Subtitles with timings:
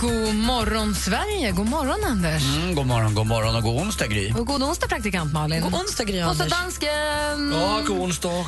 [0.00, 1.50] God morgon, Sverige!
[1.52, 2.42] God morgon, Anders.
[2.56, 4.32] Mm, god morgon, god morgon och god onsdag, Gry.
[4.32, 5.62] Och god onsdag, praktikant Malin.
[5.62, 6.50] God onsdag, Gry Anders.
[6.50, 7.52] dansken!
[7.52, 8.46] Ja, god onsdag.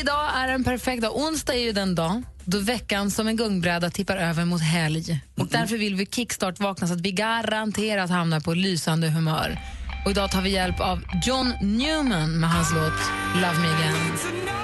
[0.00, 1.16] Idag är en perfekt dag.
[1.16, 5.20] Onsdag är ju den dag då veckan som en gungbräda tippar över mot helg.
[5.38, 9.58] Och därför vill vi kickstart-vakna så att vi garanterat hamnar på lysande humör.
[10.04, 13.00] Och idag tar vi hjälp av John Newman med hans låt
[13.34, 14.61] Love Me Again.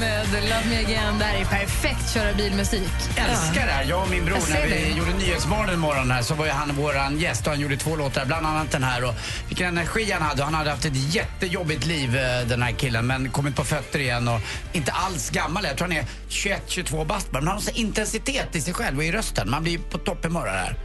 [0.00, 1.18] Med Love Me Again.
[1.18, 2.90] Det här är perfekt köra bilmusik.
[3.16, 3.84] Älskar det här.
[3.84, 4.88] Jag och min bror, när vi det.
[4.88, 7.96] gjorde Nyhetsmorgon en morgon här så var ju han våran gäst och han gjorde två
[7.96, 9.04] låtar, bland annat den här.
[9.04, 9.14] Och
[9.48, 10.42] vilken energi han hade.
[10.42, 14.28] Han hade haft ett jättejobbigt liv eh, den här killen men kommit på fötter igen
[14.28, 14.40] och
[14.72, 15.64] inte alls gammal.
[15.64, 17.32] Jag tror han är 21-22 bast.
[17.32, 19.50] Men han har så intensitet i sig själv och i rösten.
[19.50, 20.76] Man blir på topphumör här.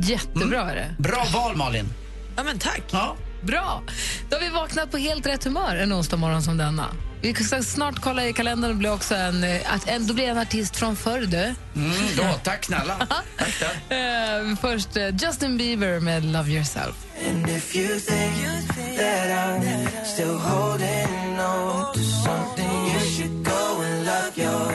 [0.00, 0.94] Jättebra är det.
[0.98, 1.88] Bra val Malin.
[2.36, 2.82] Ja, men tack.
[2.90, 3.16] Ja.
[3.42, 3.82] Bra!
[4.30, 6.86] Då har vi vaknat på helt rätt humör en onsdag morgon som denna.
[7.20, 10.24] Vi ska snart kolla i kalendern och bli också en, eh, att en, då blir
[10.24, 11.36] det en artist från förr du.
[11.36, 13.06] Mm, då, tack snälla.
[13.38, 13.92] tack, tack.
[13.92, 16.94] Eh, först eh, Justin Bieber med Love Yourself.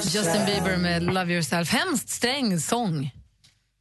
[0.04, 1.70] Justin Bieber med Love Yourself.
[1.70, 3.12] Hemskt sträng sång.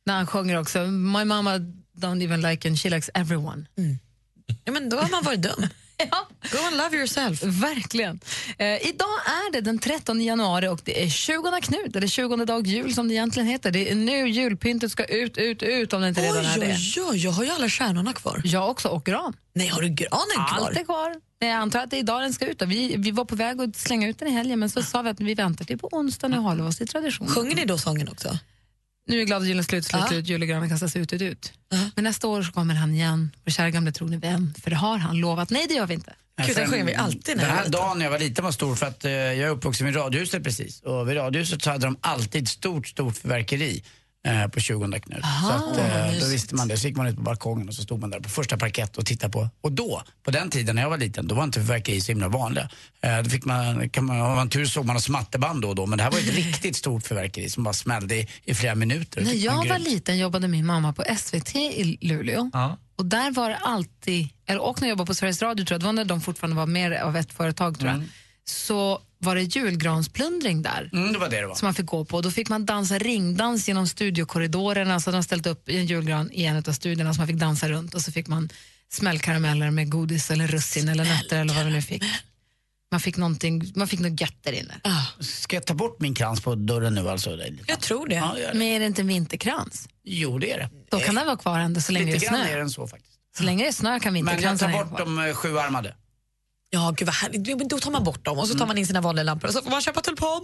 [0.07, 1.59] När han sjunger också My mama
[1.97, 3.67] don't even like and she likes everyone.
[4.65, 5.69] Ja, men då har man varit dum.
[6.11, 6.29] Ja.
[6.53, 7.43] Go and love yourself.
[7.43, 8.21] Verkligen.
[8.59, 12.67] Eh, idag är det den 13 januari och det är 20 Knut, eller 20 dag
[12.67, 13.71] jul som det egentligen heter.
[13.71, 17.01] Det är nu julpyntet ska ut, ut, ut om det inte redan är Oj, det.
[17.01, 18.41] oj, oj, jag har ju alla stjärnorna kvar.
[18.45, 19.37] Jag också, och gran.
[19.55, 20.67] Nej, har du granen kvar?
[20.69, 21.15] Allt är kvar.
[21.41, 22.59] Nej, Jag antar att det är idag den ska ut.
[22.59, 22.65] då.
[22.67, 25.11] Vi, vi var på väg att slänga ut den i helgen men så sa vi
[25.11, 27.33] att vi väntar till på onsdag nu håller oss till traditionen.
[27.35, 28.39] Sjunger ni då sången också?
[29.07, 31.53] Nu är glada julen slut, slut, slut, julegranen kastas ut, ut, ut.
[31.69, 31.91] Ja.
[31.95, 34.99] Men nästa år så kommer han igen, vår kära gamle trogne vän, för det har
[34.99, 35.51] han lovat.
[35.51, 36.15] Nej, det gör vi inte.
[36.47, 38.53] Gud, den sjunger vi alltid när Den jag här dagen när jag var liten var
[38.53, 40.83] stor för att eh, jag är uppvuxen vid Radiohuset precis.
[40.83, 43.83] Och vid Radiohuset så hade de alltid stort, stort fyrverkeri
[44.27, 45.25] eh, på 20 Knut.
[45.47, 46.77] så att, eh, då visste man det.
[46.77, 49.07] Så gick man ut på balkongen och så stod man där på första parkett och
[49.07, 49.49] tittade på.
[49.61, 52.29] Och då, på den tiden när jag var liten, då var inte fyrverkeri så himla
[52.29, 52.69] vanliga.
[53.01, 55.75] Eh, då fick man, kan man, har man tur så såg man smatterband då och
[55.75, 55.87] då.
[55.87, 59.21] Men det här var ett riktigt stort fyrverkeri som bara smällde i, i flera minuter.
[59.21, 62.51] När jag var liten jobbade min mamma på SVT i Luleå.
[62.97, 65.81] Och där var det alltid, eller och när jag jobbade på Sveriges Radio, tror jag,
[65.81, 68.03] det var när de fortfarande var mer av ett företag, tror jag,
[68.45, 70.91] så var det julgransplundring där.
[70.93, 71.55] Mm, det var det det var.
[71.55, 72.21] som man fick gå på.
[72.21, 75.01] Då fick man dansa ringdans genom studiokorridorerna.
[75.01, 77.95] Så de ställt upp en julgran i en av studierna så man fick dansa runt
[77.95, 78.49] och så fick man
[78.93, 82.03] smällkarameller med godis eller russin eller nötter eller vad vi nu fick.
[82.93, 84.81] Man fick, någonting, man fick något gött där inne.
[85.21, 87.37] Ska jag ta bort min krans på dörren nu alltså?
[87.37, 88.15] Det är Jag tror det.
[88.15, 88.59] Ja, det.
[88.59, 89.89] Men är det inte en vinterkrans?
[90.05, 90.69] Jo, det är det.
[90.91, 92.57] Då kan den vara kvar ändå så länge det är Lite grann är snö.
[92.59, 93.13] den så faktiskt.
[93.37, 95.95] Så länge det är snö kan Men jag vinterkransen tar bort de eh, sjuarmade.
[96.71, 97.69] Ja, gud vad härligt.
[97.71, 99.63] Då tar man bort dem och så tar man in sina vanliga lampor och så
[99.63, 100.41] får man köpa tulpan.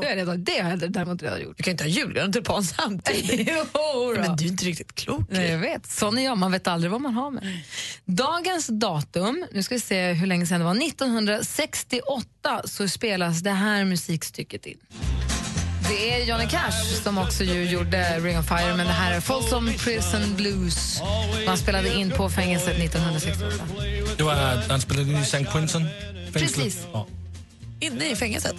[0.00, 1.56] Det jag redan- det har jag däremot redan gjort.
[1.56, 3.48] Du kan inte ha julgran och tulpan samtidigt.
[3.74, 5.20] Jo men du är inte riktigt klok.
[5.30, 5.86] Nej, jag vet.
[5.90, 6.38] Sån är jag.
[6.38, 7.58] Man vet aldrig vad man har med.
[8.04, 13.50] Dagens datum, nu ska vi se hur länge sedan det var, 1968 så spelas det
[13.50, 14.78] här musikstycket in.
[15.90, 19.20] Det är Johnny Cash som också ju gjorde Ring of Fire men det här är
[19.20, 21.00] Folsom Prison Blues.
[21.46, 23.64] Man spelade in på fängelset 1968.
[24.16, 25.44] Det var, han spelade in i St.
[25.44, 25.86] Quentin.
[26.32, 26.32] fängslet.
[26.32, 26.86] Precis.
[26.92, 27.06] Ja.
[27.80, 28.54] Inne i fängelset.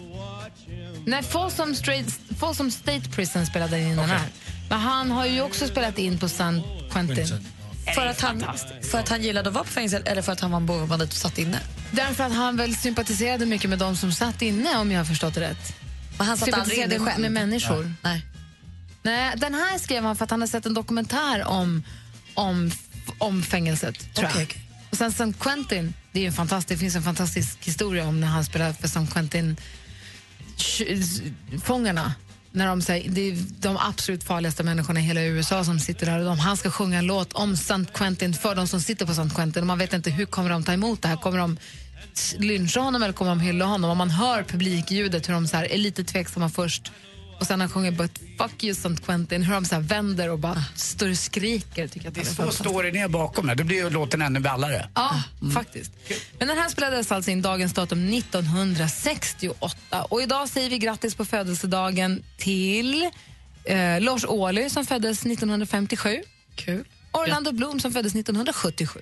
[1.06, 4.28] Nej, Folsom, Straight, Folsom State Prison spelade in den här.
[4.69, 6.62] Men han har ju också spelat in på San
[6.92, 7.16] Quentin.
[7.16, 7.48] Quentin.
[7.96, 8.44] För att, han,
[8.92, 11.13] för att han gillade att vara på fängelset eller för att han var bombad och
[11.13, 11.60] satt inne?
[11.92, 15.33] Därför att han väl sympatiserade mycket med de som satt inne om jag har förstått
[15.33, 15.74] det rätt.
[16.18, 17.22] Men han satt aldrig inne Sympatiserade själv?
[17.22, 17.94] med människor.
[18.02, 18.25] Nej.
[19.04, 21.84] Nej, den här skrev han för att han har sett en dokumentär om,
[22.34, 22.72] om,
[23.18, 24.31] om fängelset, tror jag.
[24.31, 24.62] Okej, okej.
[24.92, 25.34] Och sen St.
[25.40, 28.86] Quentin, det, är en fantastisk, det finns en fantastisk historia om när han spelade för
[28.86, 29.08] St.
[29.13, 29.58] Quentin
[31.63, 32.14] fångarna.
[32.54, 36.19] När de säger, det är de absolut farligaste människorna i hela USA som sitter där
[36.19, 37.86] och de, han ska sjunga en låt om St.
[37.94, 39.36] Quentin för de som sitter på St.
[39.36, 41.16] Quentin och man vet inte hur kommer de ta emot det här.
[41.16, 41.57] Kommer de
[42.40, 43.90] lyncha honom eller kommer de hylla honom?
[43.90, 46.92] Och man hör publikljudet hur de så här är lite tveksamma först
[47.40, 49.04] Och sen han sjunger But fuck you St.
[49.06, 51.88] Quentin, hur de så här vänder och bara står och skriker.
[51.88, 53.56] Tycker jag att Det är så storyn är bakom det.
[53.56, 54.90] Då blir ju låten ännu ballare.
[54.96, 55.24] Ja,
[55.54, 55.92] faktiskt.
[56.40, 60.04] Men den här spelades alltså in dagens datum 1968.
[60.04, 63.10] Och idag säger vi grattis på födelsedagen till
[63.64, 66.22] eh, Lars Ohly som föddes 1957.
[66.56, 66.86] Kul.
[67.12, 69.00] Orlando Bloom som föddes 1977.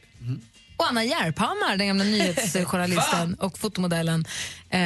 [0.80, 4.26] Och Anna Järphammar, den gamla nyhetsjournalisten och fotomodellen,
[4.70, 4.80] eh,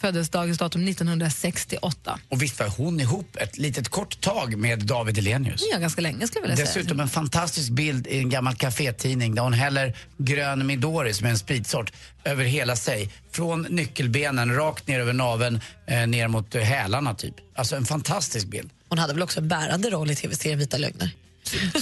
[0.00, 2.18] föddes dagens datum 1968.
[2.28, 5.64] Och visst var hon ihop ett litet kort tag med David Elenius.
[5.72, 6.66] Ja, ganska länge skulle jag vilja säga.
[6.66, 11.30] Dessutom en fantastisk bild i en gammal kafétidning där hon häller grön Midori, som är
[11.30, 11.92] en spritsort,
[12.24, 13.10] över hela sig.
[13.32, 17.34] Från nyckelbenen rakt ner över naveln eh, ner mot eh, hälarna typ.
[17.54, 18.70] Alltså en fantastisk bild.
[18.88, 21.10] Hon hade väl också en bärande roll i tv-serien Vita lögner?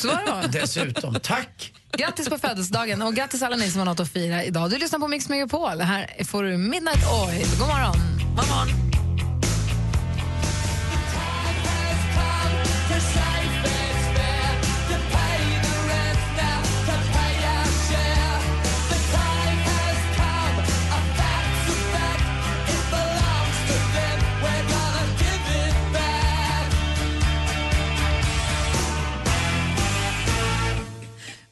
[0.00, 0.60] Så var det?
[0.60, 1.72] Dessutom, tack!
[1.98, 4.70] Grattis på födelsedagen och grattis alla ni som har något att fira idag.
[4.70, 5.80] Du lyssnar på Mix Megapol.
[5.80, 7.46] Här får du Midnight Oil.
[7.58, 7.96] God morgon.
[8.36, 8.85] God morgon.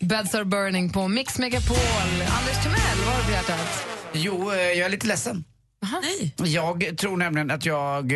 [0.04, 1.76] Beds are burning på Mix Megapol.
[2.28, 3.86] Anders Timell, vad har du på hjärtat?
[4.12, 5.44] Jo, eh, jag är lite ledsen.
[6.02, 6.34] Nej.
[6.54, 8.12] Jag tror nämligen att jag...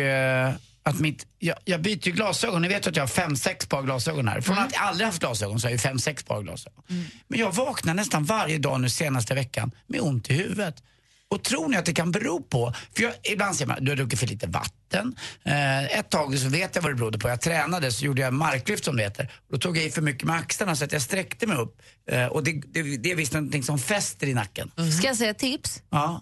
[0.47, 0.53] eh,
[0.83, 2.61] Att mitt, jag, jag byter ju glasögon.
[2.61, 4.41] Ni vet att jag har fem, sex par glasögon här.
[4.41, 6.83] Från att jag aldrig haft glasögon så har jag ju fem, sex par glasögon.
[7.27, 10.83] Men jag vaknar nästan varje dag nu senaste veckan med ont i huvudet.
[11.31, 13.95] Och tror ni att det kan bero på, för jag, ibland säger man du har
[13.95, 15.15] druckit för lite vatten.
[15.43, 17.29] Eh, ett tag så vet jag vad det berodde på.
[17.29, 19.31] Jag tränade så gjorde jag marklyft som det heter.
[19.51, 21.81] Då tog jag i för mycket med axlarna så att jag sträckte mig upp.
[22.11, 24.71] Eh, och det, det, det är visst någonting som fäster i nacken.
[24.99, 25.83] Ska jag säga tips?
[25.89, 26.21] Ja.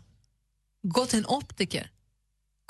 [0.87, 1.91] Gå till en optiker.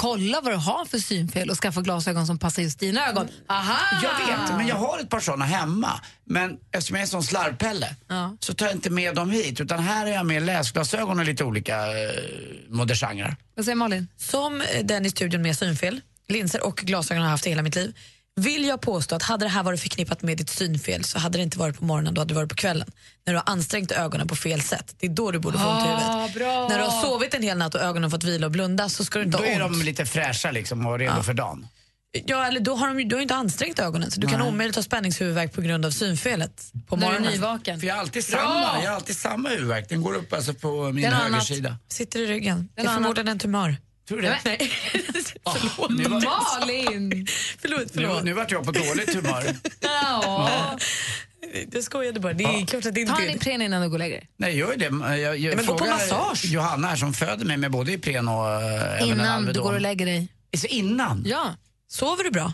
[0.02, 3.28] Kolla vad du har för synfel och skaffa glasögon som passar just dina ögon.
[3.48, 3.78] Aha!
[4.04, 6.02] Jag vet, men jag har ett par sådana hemma.
[6.26, 8.38] Men eftersom jag är en sån slarvpelle Ja.
[8.40, 9.62] så tar jag inte med dem hit.
[9.62, 12.10] Utan här är jag med läsglasögon och lite olika eh,
[12.70, 13.36] modegenrer.
[13.56, 14.08] Vad säger Malin?
[14.18, 17.76] Som eh, den i studion med synfel, linser och glasögon har haft i hela mitt
[17.76, 17.96] liv
[18.38, 21.42] vill jag påstå att hade det här varit förknippat med ditt synfel så hade det
[21.44, 22.88] inte varit på morgonen, då hade det varit på kvällen.
[23.26, 24.96] När du har ansträngt ögonen på fel sätt.
[25.00, 26.34] Det är då du borde få ont i huvudet.
[26.36, 26.68] bra.
[26.70, 29.20] När du har sovit en hel natt och ögonen fått vila och blunda så ska
[29.20, 29.80] du inte Då ha är ont.
[29.80, 31.68] de lite fräscha liksom och redo för dagen.
[32.26, 34.84] Ja, eller då har de, du har inte ansträngt ögonen så du kan omöjligt ha
[34.84, 37.32] spänningshuvudvärk på grund av synfelet på När du är morgonen.
[37.34, 37.80] nyvaken.
[37.80, 39.90] För jag har alltid samma, jag har alltid samma huvudvärk.
[39.90, 41.78] Den går upp alltså på min Den högersida.
[41.88, 42.70] Sitter i ryggen.
[42.76, 43.76] Det är förmodligen en tumör.
[44.08, 44.40] Tror du det?
[44.46, 44.58] Nej.
[45.44, 45.90] förlåt.
[45.90, 47.28] Nu var, Malin!
[47.62, 48.24] förlåt, nu, förlåt.
[48.24, 49.44] nu vart jag på dåligt humör.
[49.82, 50.78] Ja.
[51.72, 52.34] Jag skojade bara.
[52.34, 53.36] Det är klart att det inte Ta en.
[53.36, 54.24] Ipren innan du går och lägger.
[54.38, 55.18] Nej, gör det.
[55.18, 56.46] Jag, jag men gå på massage.
[56.46, 60.06] Johanna här som föder mig med både Ipren och äh, Innan du går och lägger
[60.06, 60.28] dig.
[60.58, 61.24] Så innan?
[61.26, 61.56] Ja.
[61.88, 62.54] Sover du bra?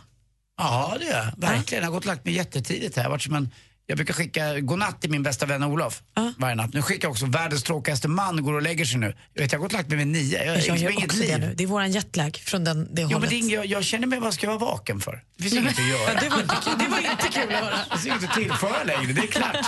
[0.58, 1.50] Ja, det gör jag.
[1.50, 1.84] Verkligen.
[1.84, 3.04] Jag har gått och lagt mig jättetidigt här.
[3.04, 3.50] Jag, har varit som en,
[3.88, 6.02] jag brukar skicka godnatt till min bästa vän Olof
[6.38, 6.74] varje natt.
[6.74, 9.16] Nu skickar jag också världens tråkigaste man går och lägger sig nu.
[9.34, 10.46] Jag, vet, jag har gått och lagt mig vid nio.
[10.46, 11.30] Jag, Jag jag gör inget också liv.
[11.32, 11.54] det nu.
[11.58, 13.32] Det är våran jetlag från den, det Jo, hållet.
[13.32, 15.24] men det jag, jag känner mig, vad ska jag vara vaken för?
[15.38, 16.20] Det finns inget att göra.
[16.22, 17.76] det, var inte det var inte kul att höra.
[17.92, 19.66] Det finns inget att tillföra längre, det är klart.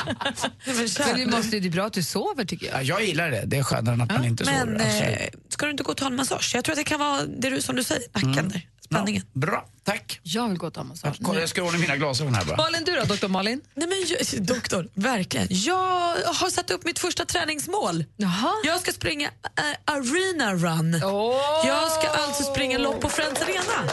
[0.66, 2.76] Men det, måste, det är bra att du sover tycker jag.
[2.76, 5.22] Ja, jag gillar det, det är skönare än att man inte Men sover.
[5.22, 6.52] Eh, ska du inte gå och ta en massage?
[6.56, 8.62] Jag tror att det kan vara det du, som du säger, nacken där.
[8.86, 9.24] Spänningen.
[9.34, 10.20] Bra, tack.
[10.24, 11.16] Jag vill gå och ta massage.
[11.24, 12.58] Kolla, jag ska ordna mina glasögon här bara.
[12.58, 13.62] Malin, du då, doktor Malin?
[13.74, 15.48] Nej, men jag, doktor, verkligen.
[15.50, 18.06] Jag har satt upp mitt första träningsmål.
[18.18, 18.54] Jaha.
[18.64, 19.64] Jag ska springa eh,
[19.96, 21.02] arena run.
[21.04, 21.68] Åh!
[21.68, 23.92] Jag ska alltså springa lopp på Friends Arena.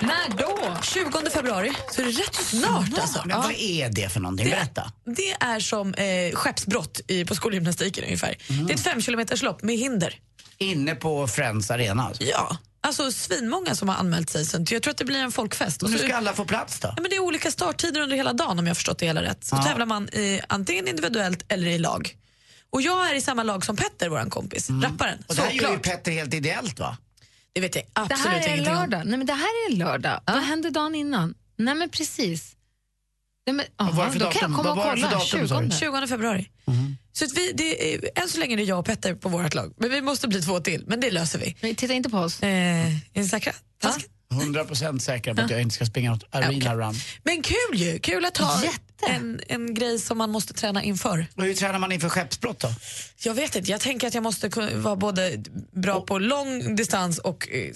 [0.00, 0.76] När då?
[0.82, 3.22] 20 februari, så det är rätt snart alltså.
[3.24, 4.50] Men vad är det för någonting?
[4.50, 4.92] Berätta.
[5.04, 8.36] Det är som eh, skeppsbrott i, på skolgymnastiken ungefär.
[8.48, 10.18] Det är ett fem kilometers lopp med hinder.
[10.58, 12.22] Inne på Friends Arena alltså.
[12.22, 14.44] Ja, alltså svinmånga som har anmält sig.
[14.70, 15.82] Jag tror att det blir en folkfest.
[15.82, 16.88] Och Nu ska alla få plats då?
[16.96, 19.22] Ja, men det är olika starttider under hela dagen om jag har förstått det hela
[19.22, 19.44] rätt.
[19.44, 22.16] Så tävlar man i, antingen individuellt eller i lag.
[22.70, 25.12] Och jag är i samma lag som Petter, vår kompis, rapparen.
[25.14, 25.24] Mm.
[25.28, 25.78] Och det här gör ju.
[25.78, 26.96] Petter helt ideellt va?
[27.52, 28.80] Det vet jag Det absolut här är ingenting om.
[28.80, 29.02] lördag.
[29.06, 30.20] Nej, men det här är lördag.
[30.26, 31.34] Vad hände dagen innan?
[31.56, 32.54] Nej, men precis.
[33.46, 34.56] Nej, men, aha, var det för då kan jag datum?
[34.56, 35.18] komma och Vad var det för kolla.
[35.18, 35.70] datum, sa du?
[35.70, 36.00] 20.
[36.00, 36.50] 20 februari.
[37.18, 39.54] Så att vi, det är, än så länge är det jag och Petter på vårt
[39.54, 39.72] lag.
[39.76, 41.56] Men vi måste bli två till, men det löser vi.
[41.60, 42.42] Nej, titta inte på oss.
[42.42, 43.52] Eh, är ni säkra?
[43.82, 44.10] Tasken?
[44.32, 46.94] 100% säker på att jag inte ska springa något arena run.
[47.22, 47.98] Men kul ju!
[47.98, 49.06] Kul att ha Jätte.
[49.08, 51.26] en, en grej som man måste träna inför.
[51.36, 52.68] Och hur tränar man inför skeppsbrott då?
[53.18, 57.48] Jag vet inte, jag tänker att jag måste vara både bra på lång distans och
[57.50, 57.72] eh,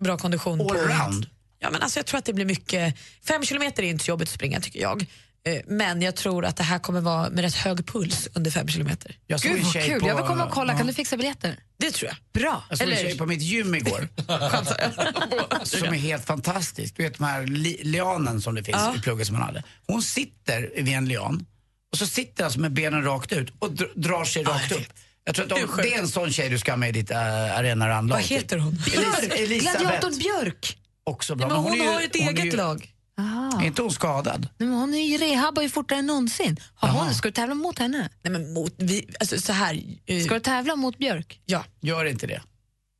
[0.00, 0.58] bra kondition.
[0.58, 1.26] på Allround?
[1.58, 2.94] Ja, men alltså jag tror att det blir mycket...
[3.28, 5.06] Fem kilometer är inte så jobbigt att springa tycker jag.
[5.44, 8.68] Eh, Men jag tror att det här kommer vara med rätt hög puls under fem
[8.68, 9.16] kilometer.
[9.26, 10.72] Jag Gud en vad kul, på, jag vill komma och kolla.
[10.72, 10.78] ja.
[10.78, 11.56] Kan du fixa biljetter?
[11.78, 12.42] Det tror jag.
[12.42, 12.64] Bra.
[12.68, 14.08] Jag såg en Eller- tjej på mitt gym igår
[15.64, 16.96] som är helt fantastisk.
[16.96, 18.94] Du vet de här li lianen som det finns Ja.
[18.96, 19.62] i plugget som man hade.
[19.86, 21.46] Hon sitter vid en lian
[21.92, 24.82] och så sitter alltså med benen rakt ut och dr drar sig rakt upp.
[25.24, 27.10] Jag tror att de, det är en sån tjej du ska ha med i ditt
[27.10, 27.16] uh,
[27.58, 28.16] arenalandlag.
[28.16, 28.72] Vad heter hon?
[28.72, 29.80] Elis Elisabeth.
[29.80, 30.78] Gladiatorn Björk.
[31.04, 31.48] Också bra.
[31.48, 32.90] Men hon, är ju- har ju ett hon eget ju- lag.
[33.18, 33.60] Aha.
[33.62, 34.48] Är inte hon skadad?
[34.58, 36.56] Nej, men hon är ju rehabbar ju fortare än någonsin.
[36.74, 38.08] Har hon, ska du tävla mot henne?
[38.22, 41.40] Nej, men mot, vi, alltså, så här, eh, Ska du tävla mot Björk?
[41.46, 42.42] ja, Gör inte det.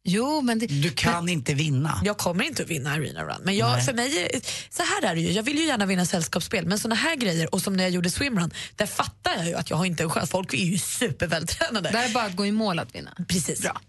[0.05, 0.67] Jo, men det...
[0.67, 2.01] Du kan inte vinna.
[2.05, 3.43] jag kommer inte att vinna Arena Run.
[3.43, 4.41] Men jag, för mig, är-
[4.77, 5.33] så här är det ju.
[5.33, 8.11] Jag vill ju gärna vinna sällskapsspel, men såna här grejer, och som när jag gjorde
[8.11, 10.31] swimrun, där fattar jag ju att jag har inte en chans.
[10.31, 11.91] Folk är ju supervältränade.
[11.91, 13.11] Det är bara att gå i mål att vinna.
[13.29, 13.61] Precis.
[13.63, 13.81] Bra.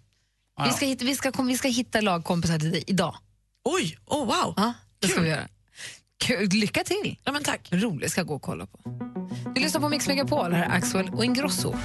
[0.66, 3.16] Vi, ska hitta, vi, ska, vi ska hitta lagkompisar till dig idag.
[3.64, 4.54] Oj, oh wow.
[4.58, 5.48] Ja, det ska vi göra.
[6.20, 6.50] Kul.
[6.50, 7.18] Lycka till!
[7.24, 7.68] Ja, men tack.
[7.72, 8.80] Roligt, ska gå och kolla på.
[9.56, 11.76] Du lyssnar på Mix Megapol, här är Axel och Ingrosso.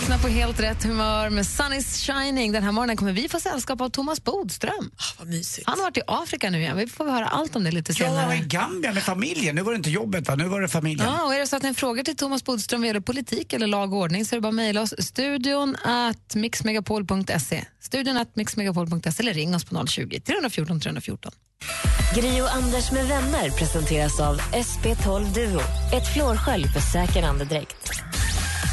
[0.00, 2.52] Vakna på helt rätt humör med Sun is shining.
[2.52, 4.90] Den här morgonen kommer vi få sällskap av Thomas Bodström.
[4.96, 5.66] Ah, vad mysigt.
[5.68, 6.76] Han har varit i Afrika nu igen.
[6.76, 8.36] Vi får höra allt om det lite Jag var senare.
[8.36, 9.54] i Gambia med familjen.
[9.54, 10.34] Nu var det inte jobbet, va?
[10.34, 11.06] nu var det familjen.
[11.08, 13.52] Ja, och är det så att ni har frågor till Thomas Bodström vad gäller politik
[13.52, 17.64] eller lag och ordning så är det bara att mejla oss studion at mixmegapol.se.
[17.82, 21.32] Studion at mixmegapol.se eller ring oss på 020 314 314.
[22.14, 25.60] Gri och Anders med vänner presenteras av SP12 Duo.
[25.94, 27.90] Ett flårskölj för säker andedräkt.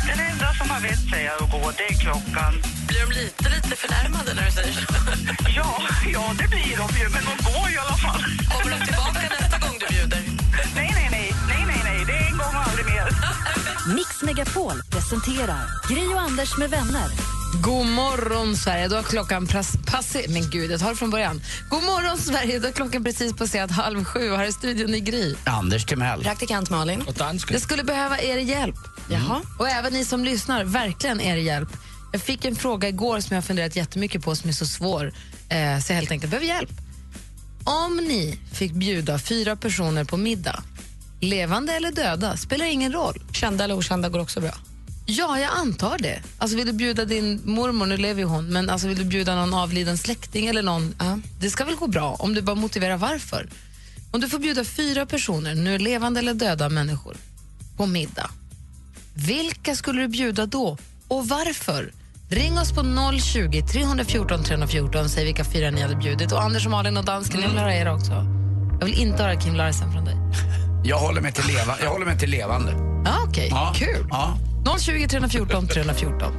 [0.10, 2.54] Den enda som har vett säga att gå, det är klockan.
[2.88, 4.82] Blir de lite, lite förnärmade när du säger så?
[5.60, 5.72] Ja,
[6.14, 8.22] ja, det blir de ju, men de går i alla fall.
[8.52, 10.22] Kommer de tillbaka nästa gång du bjuder?
[10.76, 13.08] Nej, nej, nej, nej, nej, nej, det är en gång och aldrig mer.
[13.96, 17.10] Mix Megapol presenterar Gri och Anders med vänner.
[17.62, 18.88] God morgon, Sverige.
[18.88, 19.48] Då har klockan
[19.86, 20.30] passerat...
[20.30, 21.42] Men gud, jag tar det från början.
[21.70, 22.60] God morgon, Sverige.
[22.60, 25.36] Då har klockan precis passerat halv sju här är studion i Gry.
[25.46, 26.24] Anders Timell.
[26.24, 27.02] Praktikant Malin.
[27.02, 27.54] Och dansken.
[27.54, 28.76] Jag skulle behöva er hjälp.
[29.10, 29.42] Jaha.
[29.60, 31.70] Och även ni som lyssnar, verkligen er hjälp.
[32.12, 35.14] Jag fick en fråga igår som jag har funderat jättemycket på som är så svår,
[35.50, 36.72] eh, så jag helt enkelt behöver hjälp.
[37.64, 40.64] Om ni fick bjuda fyra personer på middag,
[41.22, 43.24] levande eller döda, spelar ingen roll.
[43.34, 44.54] Kända eller okända går också bra.
[45.06, 46.22] Ja, jag antar det.
[46.38, 49.36] Alltså vill du bjuda din mormor, nu lever ju hon, men alltså vill du bjuda
[49.36, 50.96] någon avliden släkting eller någon,
[51.40, 53.50] det ska väl gå bra om du bara motiverar varför.
[54.12, 57.18] Om du får bjuda fyra personer, nu levande eller döda människor,
[57.78, 58.30] på middag.
[59.26, 61.92] Vilka skulle du bjuda då och varför?
[62.30, 62.84] Ring oss på
[63.20, 66.32] 020 314 314 och säg vilka fyra ni hade bjudit.
[66.32, 68.12] Och Anders och Malin och dansken, jag vill höra er också.
[68.80, 70.16] Jag vill inte höra Kim Larsen från dig.
[70.84, 72.72] Jag håller mig till, leva, jag håller mig till levande.
[73.06, 73.74] Ja, Okej, Ja.
[73.76, 74.08] kul.
[74.10, 74.38] Ja.
[74.80, 76.34] 020 314 314.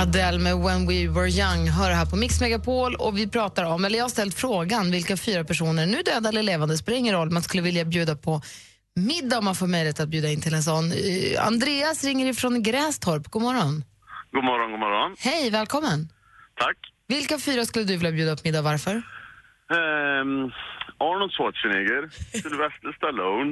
[0.00, 3.84] Adele med When We Were Young hör här på Mix Megapol och vi pratar om,
[3.84, 7.30] eller jag har ställt frågan vilka fyra personer, nu döda eller levande, spelar ingen roll,
[7.30, 8.40] man skulle vilja bjuda på
[8.96, 10.92] middag om man får möjlighet att bjuda in till en sån.
[10.92, 13.84] Eh, Andreas ringer ifrån Grästorp, god morgon.
[14.32, 15.16] God morgon, god morgon.
[15.18, 16.08] Hej, välkommen.
[16.56, 16.76] Tack.
[17.08, 19.02] Vilka fyra skulle du vilja bjuda på middag, varför?
[19.76, 20.50] Ehm,
[21.08, 22.02] Arnold Schwarzenegger,
[22.42, 23.50] Sylvester Stallone,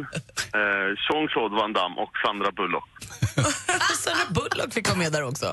[0.59, 2.90] eh, Jean-Claude Van Damme och Sandra Bullock.
[4.05, 5.49] Sandra Bullock fick vara med där också.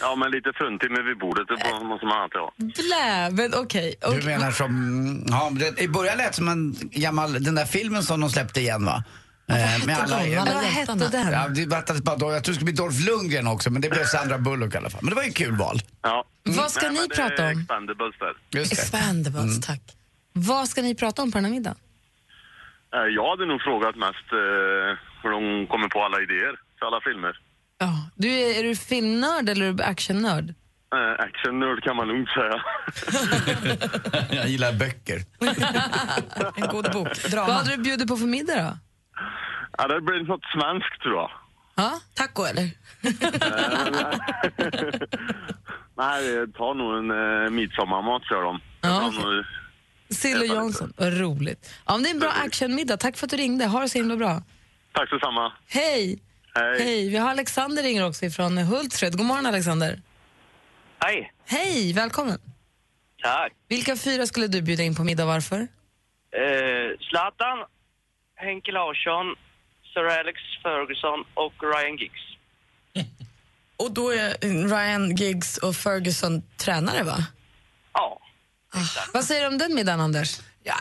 [0.00, 2.52] Ja, men lite fruntimmer vid bordet, det måste man alltid ha.
[2.56, 3.94] Blä, men okej.
[4.00, 4.24] Du okej.
[4.24, 4.72] menar som...
[5.28, 8.84] Ja, det, I början lät som en gammal, den där filmen som de släppte igen
[8.84, 9.04] va?
[9.48, 11.32] Eh, med Vad hette den?
[11.32, 14.38] Ja, det bara, jag tror det skulle bli Dolph Lundgren också, men det blev Sandra
[14.38, 15.00] Bullock i alla fall.
[15.02, 15.80] Men det var ju kul val.
[16.02, 16.24] Ja.
[16.44, 17.60] Vad ska Nej, ni prata om?
[17.60, 18.58] Expendables där.
[18.58, 18.82] Just det.
[18.82, 19.80] Expendables, tack.
[20.32, 21.76] Vad ska ni prata om på den här middagen?
[22.94, 27.00] Eh, jag hade nog frågat mest eh, hur de kommer på alla idéer till alla
[27.00, 27.38] filmer.
[27.78, 27.92] Ja.
[28.14, 30.54] Du är, är du filmnörd eller är du actionnörd?
[30.94, 32.62] Eh, Actionnörd kan man lugnt säga.
[34.36, 35.18] Jag gillar böcker.
[36.62, 37.08] En god bok.
[37.22, 37.52] Vad Drama.
[37.52, 38.76] hade du bjudit på för middag då?
[39.78, 41.30] ja, det blir något svenskt tror jag.
[41.74, 42.00] Ja?
[42.14, 42.70] Taco eller?
[45.96, 47.10] Nej, ta nog en
[47.44, 48.60] eh, midsommarmat för dem.
[48.80, 49.44] Ja, Jag tar nog-
[50.14, 51.70] Sill och Jansson, vad roligt.
[51.86, 52.96] Ja, men det är en bra actionmiddag.
[52.96, 53.66] Tack för att du ringde.
[53.66, 54.42] Ha det så himla bra.
[54.92, 55.52] Tack så samma.
[55.68, 56.22] Hej!
[56.54, 57.08] Hej.
[57.08, 59.16] Vi har Alexander ringer också från Hultsfred.
[59.16, 60.00] God morgon Alexander.
[60.98, 61.32] Hej.
[61.46, 62.38] Hej, välkommen.
[63.22, 63.52] Tack.
[63.68, 65.56] Vilka fyra skulle du bjuda in på middag varför?
[65.56, 67.58] Eh, Zlatan,
[68.36, 69.36] Henke Larsson,
[69.94, 72.22] Sir Alex Ferguson och Ryan Giggs.
[73.76, 74.38] Och då är
[74.68, 77.26] Ryan Giggs och Ferguson tränare va?
[77.92, 78.20] Ja.
[79.12, 80.40] Vad säger du om den middagen Anders?
[80.62, 80.74] Ja,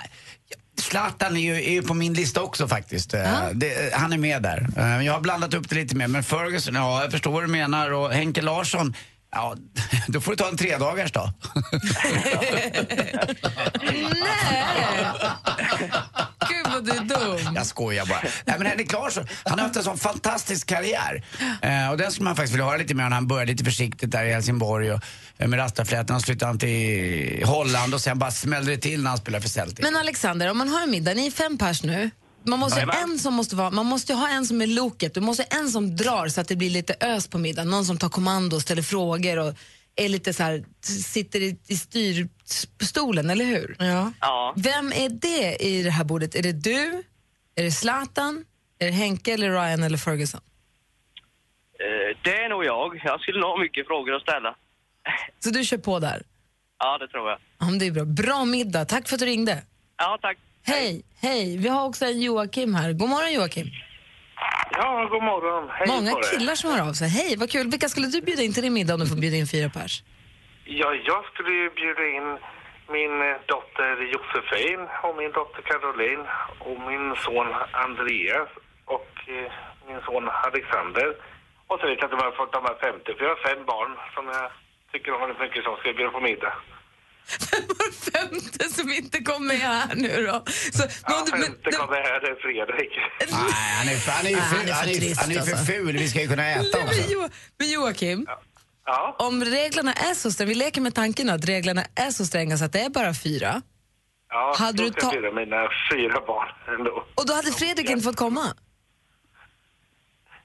[0.82, 3.14] Zlatan är ju, är ju på min lista också faktiskt.
[3.14, 4.68] Eh, Det, han är med där.
[4.78, 6.08] Eh, Jag har blandat upp det lite mer.
[6.08, 7.92] Men Ferguson, ja jag förstår vad du menar.
[7.94, 8.96] Och Henke Larsson,
[9.32, 9.56] ja
[10.08, 11.34] då får du ta en tredagars då.
[13.82, 14.18] Gud
[16.82, 17.56] vad du är dum.
[17.56, 18.22] Jag skojar bara.
[18.46, 21.24] Nej, men Henrik Larsson, han har haft en sån fantastisk karriär.
[21.62, 23.10] Eh, och den skulle man faktiskt vilja höra lite mer om.
[23.10, 25.04] när Han började lite försiktigt där i Helsingborg och,
[25.38, 26.16] eh, med rastaflätan.
[26.16, 29.50] Och flyttade han till Holland och sen bara smällde det till när han spelade för
[29.50, 29.80] Celtic.
[29.82, 32.10] Men Alexander, om man har en middag, ni är fem pers nu.
[32.46, 33.12] Man måste, Jajamän.
[33.12, 35.60] en som måste vara, man måste ju ha en som är loket, du måste ha
[35.60, 37.70] en som drar så att det blir lite ös på middagen.
[37.70, 39.54] Någon som tar kommando och ställer frågor och
[39.96, 43.76] är lite så här, sitter i, i styrstolen, eller hur?
[43.80, 44.12] Ja.
[44.22, 44.54] Ja.
[44.58, 46.36] Vem är det i det här bordet?
[46.36, 47.04] Är det du?
[47.56, 48.46] Är det Zlatan?
[48.80, 50.42] Är det Henke, eller Ryan eller Ferguson?
[51.80, 53.02] Eh, Det är nog jag.
[53.04, 54.56] Jag skulle nog ha mycket frågor att ställa.
[55.44, 56.24] Så du kör på där?
[56.80, 57.40] Ja, det tror jag.
[57.60, 58.06] Ja, det är bra.
[58.06, 58.86] Bra middag.
[58.86, 59.64] Tack för att du ringde.
[59.98, 60.38] Ja, tack.
[60.64, 61.58] Hej, hej.
[61.58, 62.94] Vi har också en Joakim här.
[62.94, 63.68] God morgon Joakim.
[64.72, 65.70] Ja, god morgon.
[65.70, 67.10] Hej Många på killar som hör av sig.
[67.10, 67.68] Hej, vad kul.
[67.74, 70.04] Vilka skulle du bjuda in till din middag om du får bjuda in fyra pers?
[70.66, 72.28] Ja, jag skulle ju bjuda in
[72.96, 76.26] min eh, dotter Josefin och min dotter Caroline
[76.68, 77.50] och min son
[77.86, 78.50] Andreas
[78.96, 79.52] och eh,
[79.88, 81.08] min son Alexander.
[81.70, 83.42] Och så vet jag inte om jag har fått de här 50, för jag har
[83.50, 84.46] fem barn som jag
[84.92, 86.54] tycker om väldigt mycket som ska bjuda på middag.
[88.14, 90.44] Femte som inte kom med här nu då.
[90.74, 92.92] Så, Ja, femte kommer här, det är Fredrik.
[93.20, 94.44] Nej, han är, han är ju ful.
[94.58, 95.66] han är för Han är, trist, han är för alltså.
[95.74, 95.98] ful.
[95.98, 96.96] Vi ska ju kunna äta Nej, också.
[97.02, 98.28] men, jo, men Joakim,
[99.18, 102.66] om reglerna är så stränga, vi leker med tanken att reglerna är så stränga så
[102.66, 103.62] att det är bara fyra,
[104.34, 107.04] Ja, Hade då du ska ta- jag mina fyra barn ändå.
[107.16, 108.46] och då hade Fredrik inte fått komma.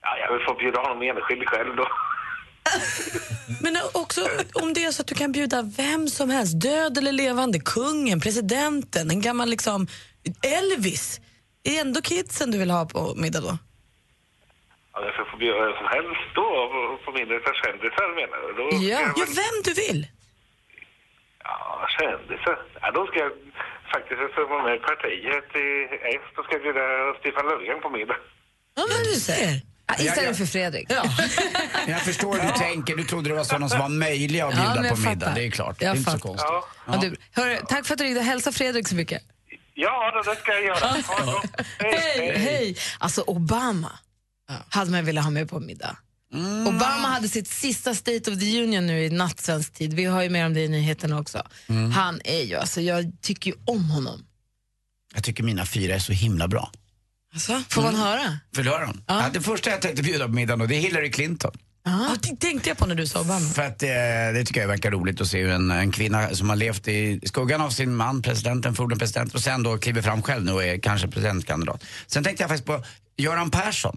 [0.02, 1.88] Ja, jag vill få bjuda honom enskild själv då.
[3.62, 7.12] Men också om det är så att du kan bjuda vem som helst, död eller
[7.12, 9.86] levande, kungen, presidenten, en gammal liksom
[10.42, 11.20] Elvis.
[11.64, 13.58] Är det ändå kidsen du vill ha på middag då?
[14.92, 17.12] Ja, jag ska få bjuda vem som helst då på-
[17.46, 18.50] för kändisar menar du?
[18.60, 20.00] Då Ja, jag ja vem du vill.
[21.44, 22.56] Ja, kändisar.
[22.82, 23.32] Ja, då ska jag
[23.94, 25.66] faktiskt jag ska vara med i partiet i
[26.16, 26.24] S.
[26.36, 26.84] Då ska jag bjuda
[27.20, 28.18] Stefan Löfven på middag.
[28.78, 29.52] Ja, men du ser.
[29.88, 30.90] Ja, Jag- istället jag- för Fredrik.
[31.88, 32.96] Jag förstår hur du tänker.
[32.96, 35.20] Du trodde det var sådana som var möjliga att Ja, bjuda jag på middag.
[35.20, 35.34] fattar.
[35.34, 35.76] Det är klart.
[35.82, 36.28] Jag det är inte så fattar.
[36.28, 36.50] konstigt.
[36.86, 38.20] Ja, du, hörru, tack för att du ringde.
[38.20, 39.22] Hälsa Fredrik så mycket.
[39.74, 40.96] Ja, det, ska jag göra.
[41.78, 42.76] Hej, hej.
[42.98, 43.98] Alltså Obama
[44.68, 45.96] hade man velat ha med på middag.
[46.34, 46.66] Mm.
[46.66, 49.94] Obama hade sitt sista State of the Union nu i natt svensk tid.
[49.94, 51.42] Vi har ju mer om det i nyheterna också.
[51.68, 51.90] Mm.
[51.90, 54.26] Han är ju, alltså jag tycker ju om honom.
[55.14, 56.70] Jag tycker mina fyra är så himla bra.
[57.36, 58.38] Alltså, får man höra?
[58.56, 59.02] Vill du höra dem?
[59.06, 59.30] Ja.
[59.32, 61.52] det första jag tänkte bjuda på middagen då, det är Hillary Clinton.
[61.84, 63.48] Ja, det tänkte jag på när du sa Obama.
[63.48, 63.88] För att eh,
[64.34, 67.20] det tycker jag verkar roligt att se hur en, en kvinna som har levt i
[67.24, 70.64] skuggan av sin man, presidenten, förmodligen president och sen då kliver fram själv nu och
[70.64, 71.84] är kanske presidentkandidat.
[72.06, 72.82] Sen tänkte jag faktiskt på
[73.16, 73.96] Göran Persson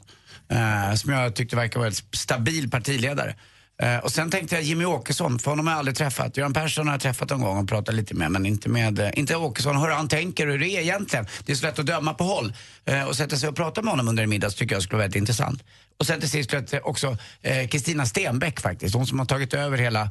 [0.49, 3.35] eh, som jag tyckte verkar vara en stabil partiledare.
[3.79, 6.37] Eh, och sen tänkte jag Jimmy Åkesson, för honom har jag aldrig träffat.
[6.37, 9.09] Göran Persson har jag träffat en gång och pratat lite med, men inte med eh,
[9.13, 9.77] inte Åkesson.
[9.77, 11.27] Hur han tänker och hur det är egentligen.
[11.45, 12.53] Det är så lätt att döma på håll.
[12.85, 14.97] Eh, och sätta sig och prata med honom under en middag så tycker jag skulle
[14.97, 15.63] vara väldigt intressant.
[15.99, 18.95] Och sen till sist också eh, Kristina Stenbeck faktiskt.
[18.95, 20.01] Hon som har tagit över hela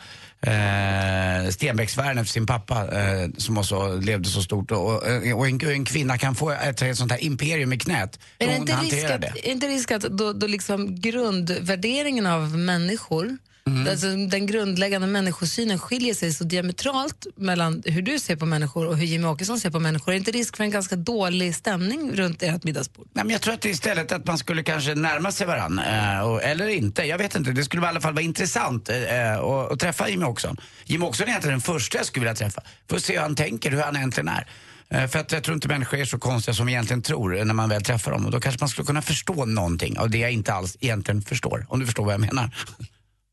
[0.41, 4.71] eh, Stenbecksvärlden efter sin pappa eh, som också levde så stort.
[4.71, 5.03] Och, och,
[5.35, 8.19] och en, en kvinna kan få ett, ett sånt här imperium i knät.
[8.39, 9.33] Är det inte risk att, det.
[9.49, 13.89] är inte risk att då, då liksom grundvärderingen av människor, Mm.
[13.89, 18.97] alltså den grundläggande människosynen skiljer sig så diametralt mellan hur du ser på människor och
[18.97, 20.13] hur Jimmy Åkesson ser på människor.
[20.13, 23.09] Är det inte risk för en ganska dålig stämning runt ert middagsbord?
[23.13, 25.79] Nej, men jag tror att det istället att man skulle kanske närma sig varann.
[25.79, 27.51] Eh, eller inte, jag vet inte.
[27.51, 30.57] Det skulle i alla fall vara intressant eh, träffa Jimmy Åkesson.
[30.85, 32.63] Jimmy Åkesson är egentligen den första jag skulle vilja träffa.
[32.89, 34.47] För att se hur han tänker, hur han egentligen är.
[34.91, 37.55] Eh, för att jag tror inte människor är så konstiga som vi egentligen tror när
[37.55, 38.27] man väl träffar dem.
[38.27, 41.67] Och då kanske man skulle kunna förstå någonting av det jag inte alls egentligen förstår.
[41.69, 42.51] Om du förstår vad jag menar.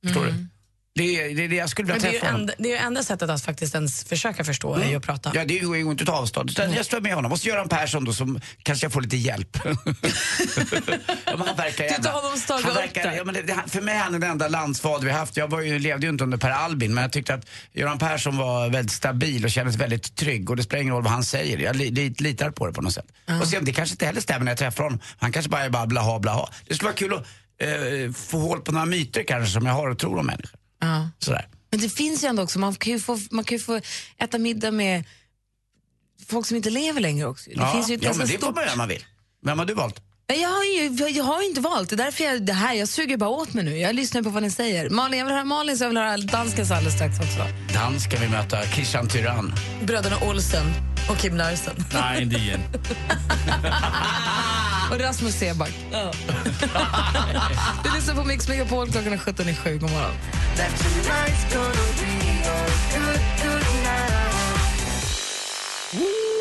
[0.05, 0.45] Förstår du?
[0.97, 2.41] Det är, det är det jag skulle vilja det är träffa honom.
[2.41, 5.31] enda, det är ju enda sättet att faktiskt ens försöka förstå är ju att prata.
[5.33, 6.49] Ja, det går ju inte att ta avstånd.
[6.49, 7.31] Utan Jag står med honom.
[7.31, 9.57] Och så Göran Persson då som kanske jag får lite hjälp.
[9.65, 9.71] ja,
[11.37, 13.13] men han verkar Du tar honom staga han verkar, där.
[13.13, 15.37] ja, men det, det, För mig är han den enda landsfader vi haft.
[15.37, 18.37] Jag var ju, levde ju inte under Per Albin men jag tyckte att Göran Persson
[18.37, 20.49] var väldigt stabil och kändes väldigt trygg.
[20.49, 21.57] Och det spelar ingen roll vad han säger.
[21.57, 23.07] Jag li, li, litar på det på något sätt.
[23.41, 24.99] Och sen, det kanske inte heller stämmer när jag träffar honom.
[25.17, 26.49] Han kanske bara är bara blaha blaha.
[26.67, 27.27] Det skulle vara kul att
[27.59, 30.59] eh, få hål på några myter kanske som jag har och tror om människor.
[30.81, 31.09] Ja.
[31.19, 31.47] Sådär.
[31.71, 33.81] Men det finns ju ändå också, man kan ju få, man kan ju få
[34.17, 35.03] äta middag med
[36.27, 37.49] folk som inte lever längre också.
[37.49, 39.05] Det ja, finns ju ett ja men det får man göra om man vill.
[39.45, 40.01] Vem har du valt?
[40.29, 42.87] Nej, Jag har ju jag har inte valt, det är därför jag, det här, jag
[42.87, 43.77] suger bara åt mig nu.
[43.77, 44.89] Jag lyssnar på vad ni säger.
[44.89, 47.47] Malin, jag vill höra Malin så jag vill höra danskens alldeles strax också.
[47.73, 49.53] Dan ska vi möta Christian Tyrann.
[49.83, 50.94] Bröderna Olsen.
[51.09, 51.75] Och Kim Larsen.
[51.93, 52.61] Nej, inte igen.
[54.91, 55.73] Och Rasmus Seback.
[57.83, 59.77] du lyssnar på Mix Megapol, klockan är 17 i sju.
[59.77, 60.13] God morgon.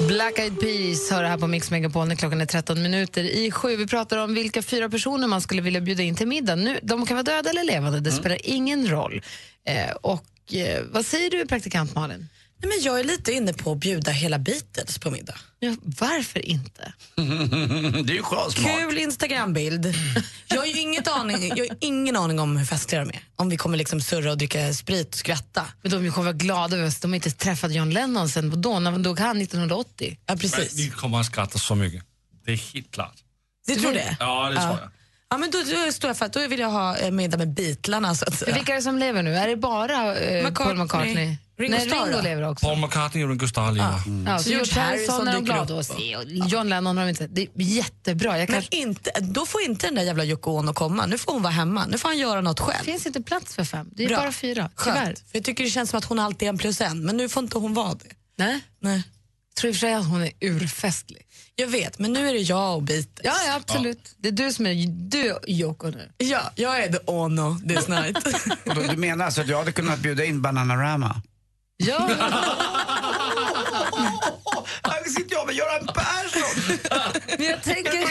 [0.08, 3.50] Black Eyed Peas hör det här på Mix Megapol när klockan är 13 minuter i
[3.50, 3.76] sju.
[3.76, 6.54] Vi pratar om vilka fyra personer man skulle vilja bjuda in till middag.
[6.54, 9.22] Nu, de kan vara döda eller levande, det spelar ingen roll.
[9.66, 12.28] Eh, och eh, Vad säger du, praktikant Malin?
[12.62, 15.34] Nej, men jag är lite inne på att bjuda hela Beatles på middag.
[15.58, 16.92] Ja, varför inte?
[18.04, 18.54] det är ju smart.
[18.54, 19.94] Kul Instagrambild.
[20.46, 23.22] Jag har ju inget aning, jag har ingen aning om hur festliga de är.
[23.36, 25.66] Om vi kommer liksom surra och dricka sprit och skratta.
[25.82, 27.00] Men de kommer vara glada över oss.
[27.00, 30.18] De har inte träffat John Lennon sen då, när dog han 1980?
[30.26, 32.04] Ja, Nej, ni kommer att skratta så mycket.
[32.44, 33.14] Det är helt klart.
[33.66, 34.16] Du tror det?
[34.20, 34.90] Ja, det tror jag.
[35.28, 37.48] Ja, men då, då står jag för att då vill jag ha eh, middag med
[37.48, 38.54] Beatlarna så att säga.
[38.54, 39.34] Vilka är det som lever nu?
[39.34, 40.76] Är det bara eh, McCartney.
[40.76, 41.36] Paul McCartney?
[41.56, 42.22] Ringo Nej, Starr Ringo då?
[42.22, 42.66] lever också.
[42.66, 44.02] Paul McCartney och Ringo Starr lever.
[44.06, 44.26] Mm.
[44.26, 46.16] Ja, så George Harrison är de glada att se.
[46.16, 47.26] Och John Lennon har de inte.
[47.26, 48.38] Det är jättebra.
[48.38, 48.56] Jag kan...
[48.56, 51.06] Men inte, då får inte den där jävla Yoko Ono komma.
[51.06, 51.86] Nu får hon vara hemma.
[51.86, 52.78] Nu får han göra något själv.
[52.78, 53.88] Det finns inte plats för fem.
[53.92, 54.16] Det är Bra.
[54.18, 54.70] bara fyra.
[54.84, 55.04] Tyvärr.
[55.04, 55.18] Skönt.
[55.18, 57.28] För jag tycker det känns som att hon alltid är en plus en, men nu
[57.28, 58.10] får inte hon vara det.
[58.38, 58.60] Nej.
[58.80, 59.02] Nej.
[59.48, 61.20] Jag tror i och för sig att hon är urfestlig.
[61.56, 63.20] Jag vet, men nu är det jag och Beatles.
[63.22, 64.14] Ja, ja absolut.
[64.18, 66.10] Det är du som är du Yoko nu.
[66.18, 68.18] Ja, jag är the Ono this night.
[68.90, 71.22] Du menar alltså att jag hade kunnat bjuda in Bananarama?
[71.76, 71.98] Ja.
[74.82, 76.78] Här sitter jag med Göran Persson!
[77.38, 78.04] Men jag tänker...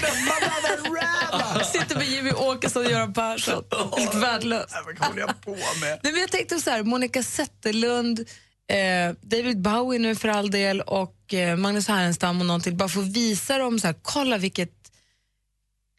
[1.64, 3.64] Sitter med Jimmy Åkesson och Göran Persson.
[3.98, 4.76] Helt värdelöst.
[4.86, 6.00] Vad håller jag på med?
[6.04, 8.20] Nej, men jag tänkte så här, Monica Zetterlund,
[8.68, 12.76] eh, David Bowie nu för all del och eh, Magnus Härenstam och någon till.
[12.76, 14.72] Bara för att visa dem, så här, kolla vilket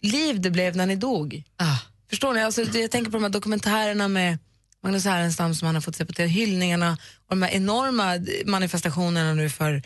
[0.03, 1.43] liv det blev när ni dog.
[1.57, 1.77] Ah.
[2.11, 2.43] Förstår ni?
[2.43, 4.39] Alltså, jag tänker på de här dokumentärerna med
[4.85, 9.35] Magnus Härenstam som han har fått se på TV, hyllningarna och de här enorma manifestationerna
[9.35, 9.83] nu för,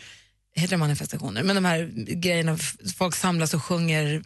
[0.55, 1.43] heter det manifestationer?
[1.43, 2.57] Men de här grejerna,
[2.97, 4.23] folk samlas och sjunger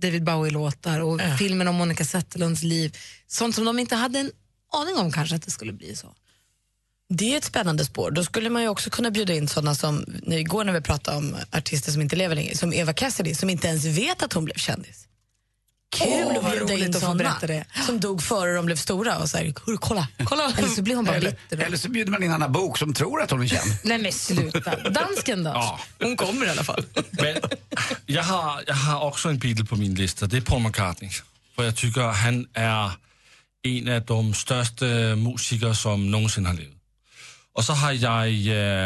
[0.00, 2.96] David Bowie-låtar och filmen om Monica Zetterlunds liv.
[3.26, 4.30] Sånt som de inte hade en
[4.72, 6.14] aning om kanske att det skulle bli så.
[7.08, 8.10] Det är ett spännande spår.
[8.10, 11.36] Då skulle man ju också kunna bjuda in sådana som, igår när vi pratade om
[11.50, 14.54] artister som inte lever längre, som Eva Cassidy som inte ens vet att hon blev
[14.54, 15.05] kändis.
[15.90, 17.64] Kul Åh, att bjuda roligt in att få såna berätta det.
[17.86, 20.52] som dog före de blev stora och så här, "Hur, kolla, kolla.
[20.58, 21.64] Eller så blir hon bara Eller, bitter.
[21.64, 23.76] eller så bjuder man in Anna Bok som tror att hon är känd.
[23.84, 24.90] Nej men sluta.
[24.90, 25.50] Dansken då?
[25.50, 25.80] Ja.
[26.02, 26.84] Hon kommer i alla fall.
[27.10, 27.36] Men
[28.06, 30.26] jag har, jag har också en Beatle på min lista.
[30.26, 31.10] Det är Paul McCartney.
[31.56, 32.90] För jag tycker han är
[33.62, 34.84] en av de största
[35.16, 36.72] musiker som någonsin har levt.
[37.52, 38.26] Och så har jag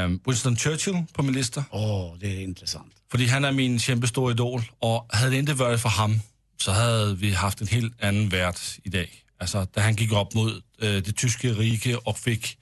[0.02, 1.64] eh, Winston Churchill på min lista.
[1.70, 2.92] Åh, det är intressant.
[3.10, 4.62] För han är min kämpestora idol.
[4.78, 6.20] Och hade det inte varit för honom
[6.60, 9.08] så hade vi haft en helt annan värld idag.
[9.40, 12.58] Alltså, da han gick upp mot eh, det tyska riket och fick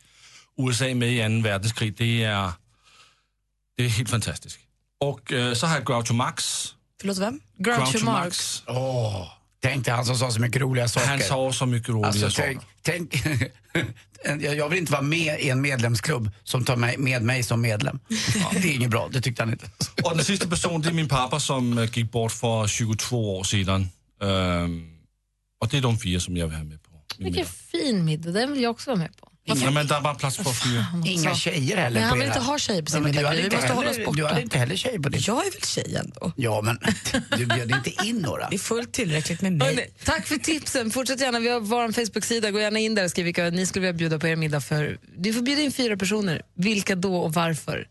[0.58, 2.52] USA med i andra världskrig, det är,
[3.76, 4.58] det är helt fantastiskt.
[5.00, 6.68] Och eh, så har jag Groucho Marx.
[7.00, 7.40] Förlåt, vem?
[7.58, 8.62] Groucho Marx.
[8.66, 9.28] Åh,
[9.62, 11.06] tänk dig han som sa så mycket roliga saker.
[11.06, 12.58] Han sa så mycket roliga Alltså, saker.
[12.82, 13.22] tänk,
[14.22, 17.98] tänk, jag vill inte vara med i en medlemsklubb som tar med mig som medlem.
[18.52, 19.70] Det är inget bra, det tyckte han inte.
[20.04, 23.44] Och den sista personen det är min pappa som eh, gick bort för 22 år
[23.44, 23.88] sedan.
[24.22, 24.90] Ehm,
[25.60, 27.48] och det är de fyra som jag vill ha med på Vilken middag.
[27.72, 29.24] fin middag, den vill jag också vara med på.
[29.44, 30.84] Ja, men det är bara plats för fyra.
[31.06, 33.30] Inga tjejer heller Nej, på han vill inte ha tjejer på sin men du middag.
[33.32, 34.16] Vi inte måste hålla oss heller- borta.
[34.16, 35.20] Du hade inte heller tjejer på din.
[35.26, 36.32] Jag är väl tjej ändå.
[36.36, 36.78] Ja, men
[37.38, 38.48] du bjöd inte in några.
[38.48, 39.90] Det är fullt tillräckligt med mig.
[40.04, 40.90] Tack för tipsen.
[40.90, 41.38] Fortsätt gärna.
[41.40, 42.50] Vi har vår Facebook-sida.
[42.50, 44.98] Gå gärna in där och skriv vilka ni skulle vilja bjuda på er middag för.
[45.18, 46.42] Du får bjuda in fyra personer.
[46.56, 47.88] Vilka då och varför?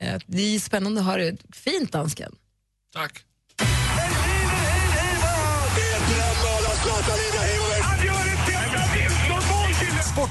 [0.00, 1.36] Eh, det är spännande att höra.
[1.52, 2.34] Fint, dansken.
[2.92, 3.24] Tack.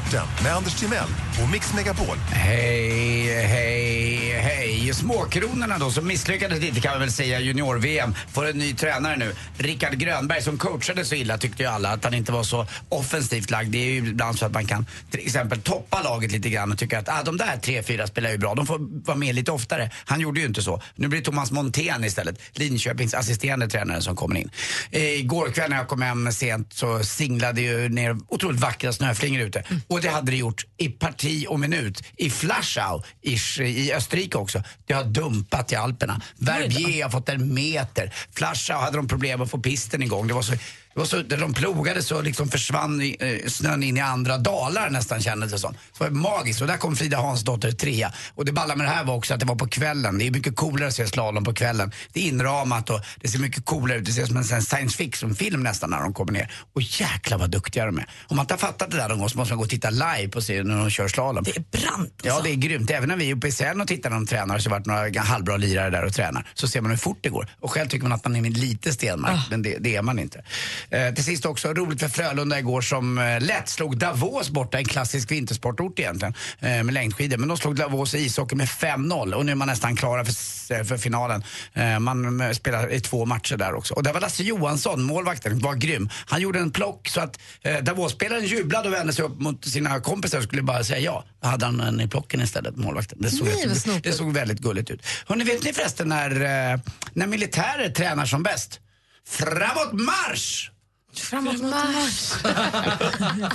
[0.08, 1.10] Sporten med Anders Timell
[1.43, 2.17] och Mix Megapol.
[2.17, 4.93] Hej, hej, hej.
[4.93, 9.36] Småkronorna då som misslyckades lite kan man väl säga junior-VM får en ny tränare nu.
[9.58, 13.50] Rickard Grönberg som coachade så illa tyckte ju alla att han inte var så offensivt
[13.50, 13.72] lagd.
[13.72, 16.78] Det är ju ibland så att man kan till exempel toppa laget lite grann och
[16.78, 18.56] tycka att ah, de där tre, fyra spelar ju bra.
[18.56, 19.91] De får vara med lite oftare.
[20.06, 20.82] Han gjorde ju inte så.
[20.96, 24.50] Nu blir det Thomas Montén istället, Linköpings assisterande tränare som kommer in.
[24.91, 29.41] Eh, igår kväll när jag kom hem sent så singlade ju ner otroligt vackra snöflingor
[29.41, 29.63] ute.
[29.97, 32.03] Och det hade det gjort i parti och minut.
[32.17, 34.63] I Flaschau i, Österrike också.
[34.86, 36.21] Det har dumpat i Alperna.
[36.36, 38.13] Verbier har fått en meter.
[38.36, 40.27] Flaschau hade de problem att få pisten igång.
[40.27, 40.53] Det var så
[40.97, 44.38] Det var så, där de plogade så liksom försvann i, eh, snön in i andra
[44.38, 45.73] dalar nästan kändes det som.
[45.97, 48.13] Så det var magiskt och där kom Frida Hansdotter trea.
[48.36, 50.17] Och det balla med det här var också att det var på kvällen.
[50.17, 51.91] Det är mycket coolare att se slalom på kvällen.
[52.13, 54.05] Det är inramat och det ser mycket coolare ut.
[54.05, 56.51] Det ser ut som en science fiction-film nästan när de kommer ner.
[56.73, 58.05] Och jäklar vad duktiga de är.
[58.27, 59.89] Om man inte har fattat det där någon gång så måste man gå och titta
[59.89, 61.43] live på serien när de kör slalom.
[61.43, 62.91] Det är brant Ja, det är grymt.
[62.91, 65.21] Även när vi är uppe i Sälen och tittar när de tränar så varit några
[65.21, 66.47] halvbra lirare där och tränar.
[66.53, 67.47] Så ser man hur fort det går.
[67.60, 70.43] Och själv tycker man att man är lite Stenmark, men det, det är man inte.
[70.89, 74.86] Eh, till sist också roligt för Frölunda igår som eh, lätt slog Davos borta, en
[74.86, 77.38] klassisk vintersportort egentligen, eh, med längdskidor.
[77.38, 80.76] Men de slog Davos i ishockey med 5-0 och nu är man nästan klara för,
[80.76, 81.43] eh, för finalen.
[81.73, 83.93] Eh, man eh, spelar i två matcher där också.
[83.93, 86.10] Och där var Lasse Johansson, målvakten, var grym.
[86.26, 90.00] Han gjorde en plock så att eh, Davos-spelaren jublade och vände sig upp mot sina
[90.00, 91.23] kompisar och skulle bara säga ja.
[91.41, 93.17] Då hade han en i plocken istället, målvakten.
[93.21, 94.04] Det såg, Nej, snopet.
[94.04, 95.06] det såg väldigt gulligt ut.
[95.26, 96.80] Hörrni, vet ni förresten när, eh,
[97.13, 98.80] när militärer tränar som bäst?
[99.28, 100.71] Framåt marsch!
[101.19, 102.34] Framåt marsch.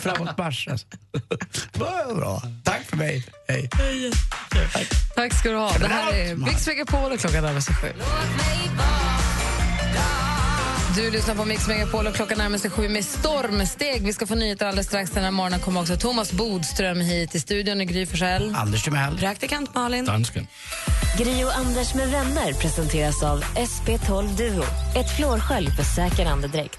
[0.00, 0.86] Framåt marsch alltså.
[1.72, 2.42] Vad bra.
[2.64, 3.24] Tack för mig.
[3.48, 3.68] Hej.
[5.14, 5.72] Tack ska du ha.
[5.78, 7.88] Det här är Mix Megapol och klockan närmar sig sju.
[10.96, 14.02] Du lyssnar på Mix Megapol och klockan närmar sig sju med stormsteg.
[14.06, 15.10] Vi ska få nyheter alldeles strax.
[15.10, 18.54] Den här morgonen kommer också Thomas Bodström hit i studion i Gry Forssell.
[18.56, 19.18] Anders Timell.
[19.18, 20.04] Praktikant Malin.
[20.04, 20.46] Dansken.
[21.18, 24.64] Gri och Anders med vänner presenteras av SP12 Duo.
[24.96, 26.78] Ett flårskölj för säker andedräkt.